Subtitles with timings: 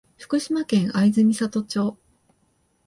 [0.17, 1.95] 福島県会津美里町